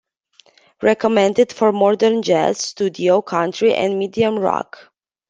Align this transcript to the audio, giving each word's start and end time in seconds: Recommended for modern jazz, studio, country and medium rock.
Recommended 0.81 1.53
for 1.53 1.71
modern 1.71 2.23
jazz, 2.23 2.57
studio, 2.59 3.21
country 3.21 3.75
and 3.75 3.99
medium 3.99 4.39
rock. 4.39 4.91